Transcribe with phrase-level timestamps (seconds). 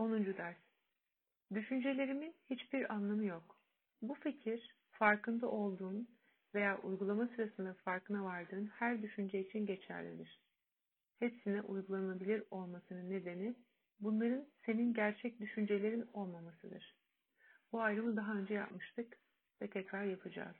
[0.00, 0.36] 10.
[0.36, 0.56] ders.
[1.54, 3.56] Düşüncelerimin hiçbir anlamı yok.
[4.02, 6.08] Bu fikir, farkında olduğun
[6.54, 10.40] veya uygulama sırasında farkına vardığın her düşünce için geçerlidir.
[11.18, 13.54] Hepsine uygulanabilir olmasının nedeni,
[14.00, 16.96] bunların senin gerçek düşüncelerin olmamasıdır.
[17.72, 19.18] Bu ayrımı daha önce yapmıştık
[19.62, 20.56] ve tekrar yapacağız.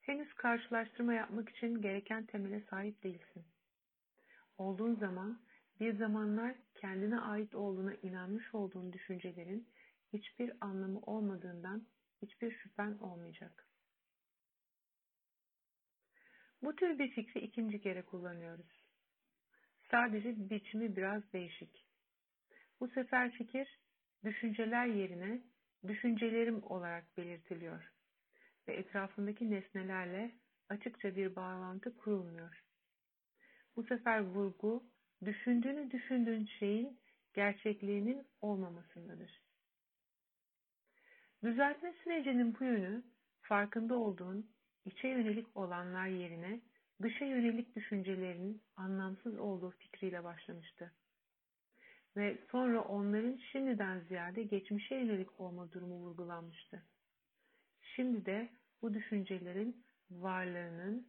[0.00, 3.44] Henüz karşılaştırma yapmak için gereken temele sahip değilsin.
[4.58, 5.40] Olduğun zaman
[5.80, 9.68] bir zamanlar kendine ait olduğuna inanmış olduğun düşüncelerin
[10.12, 11.86] hiçbir anlamı olmadığından
[12.22, 13.66] hiçbir şüphen olmayacak.
[16.62, 18.86] Bu tür bir fikri ikinci kere kullanıyoruz.
[19.90, 21.86] Sadece biçimi biraz değişik.
[22.80, 23.80] Bu sefer fikir
[24.24, 25.42] düşünceler yerine
[25.86, 27.92] düşüncelerim olarak belirtiliyor
[28.68, 30.34] ve etrafındaki nesnelerle
[30.68, 32.64] açıkça bir bağlantı kurulmuyor.
[33.76, 34.84] Bu sefer vurgu
[35.24, 36.98] düşündüğünü düşündüğün şeyin
[37.34, 39.42] gerçekliğinin olmamasındadır.
[41.44, 43.02] Düzeltme sürecinin bu yönü
[43.40, 44.50] farkında olduğun
[44.84, 46.60] içe yönelik olanlar yerine
[47.02, 50.92] dışa yönelik düşüncelerinin anlamsız olduğu fikriyle başlamıştı.
[52.16, 56.82] Ve sonra onların şimdiden ziyade geçmişe yönelik olma durumu vurgulanmıştı.
[57.80, 58.48] Şimdi de
[58.82, 61.06] bu düşüncelerin varlığının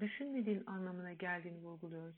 [0.00, 2.16] düşünmediğin anlamına geldiğini vurguluyoruz.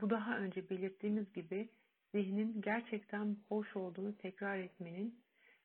[0.00, 1.68] Bu daha önce belirttiğimiz gibi
[2.14, 5.24] zihnin gerçekten boş olduğunu tekrar etmenin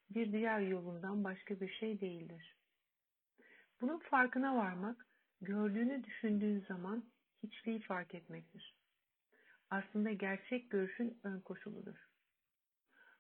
[0.09, 2.57] bir diğer yolundan başka bir şey değildir.
[3.81, 5.07] Bunun farkına varmak,
[5.41, 7.03] gördüğünü düşündüğün zaman
[7.43, 8.75] hiçliği fark etmektir.
[9.69, 11.95] Aslında gerçek görüşün ön koşuludur.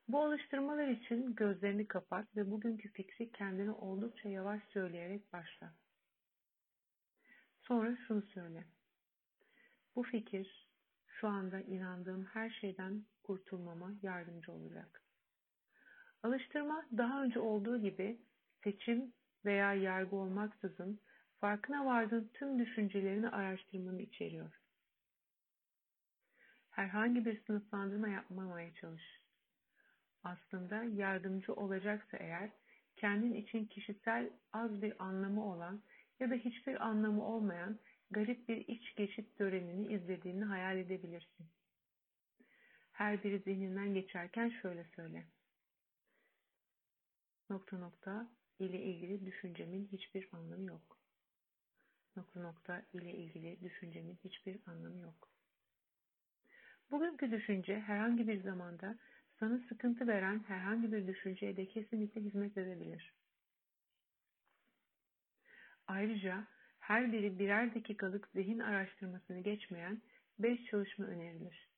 [0.07, 5.73] Bu alıştırmalar için gözlerini kapat ve bugünkü fikri kendine oldukça yavaş söyleyerek başla.
[7.67, 8.63] Sonra şunu söyle.
[9.95, 10.67] Bu fikir
[11.07, 15.01] şu anda inandığım her şeyden kurtulmama yardımcı olacak.
[16.23, 18.21] Alıştırma daha önce olduğu gibi
[18.63, 19.13] seçim
[19.45, 20.99] veya yargı olmaksızın
[21.39, 24.59] farkına vardığın tüm düşüncelerini araştırmanı içeriyor.
[26.69, 29.21] Herhangi bir sınıflandırma yapmamaya çalış.
[30.23, 32.49] Aslında yardımcı olacaksa eğer
[32.95, 35.81] kendin için kişisel az bir anlamı olan
[36.23, 37.79] ya da hiçbir anlamı olmayan
[38.11, 41.47] garip bir iç geçit törenini izlediğini hayal edebilirsin.
[42.91, 45.25] Her biri zihninden geçerken şöyle söyle.
[47.49, 48.27] Nokta nokta
[48.59, 50.99] ile ilgili düşüncemin hiçbir anlamı yok.
[52.15, 55.29] Nokta nokta ile ilgili düşüncemin hiçbir anlamı yok.
[56.91, 58.97] Bugünkü düşünce herhangi bir zamanda
[59.39, 63.13] sana sıkıntı veren herhangi bir düşünceye de kesinlikle hizmet edebilir.
[65.87, 66.47] Ayrıca
[66.79, 70.01] her biri birer dakikalık zihin araştırmasını geçmeyen
[70.39, 71.69] 5 çalışma önerilir.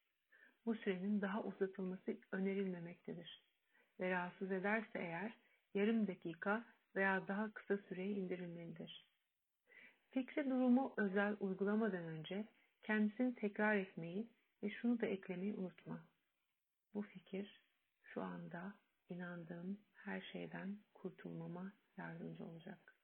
[0.65, 3.43] Bu sürenin daha uzatılması önerilmemektedir.
[3.99, 5.33] Ve rahatsız ederse eğer
[5.73, 9.05] yarım dakika veya daha kısa süreye indirilmelidir.
[10.11, 12.47] Fikri durumu özel uygulamadan önce
[12.83, 14.29] kendisini tekrar etmeyi
[14.63, 16.05] ve şunu da eklemeyi unutma.
[16.93, 17.61] Bu fikir
[18.03, 18.73] şu anda
[19.09, 22.94] inandığım her şeyden kurtulmama yardımcı olacak.